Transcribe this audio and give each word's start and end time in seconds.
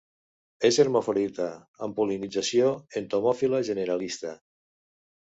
És 0.69 0.79
hermafrodita, 0.83 1.51
amb 1.87 1.97
pol·linització 2.01 2.73
entomòfila 3.05 3.63
generalista. 3.71 4.39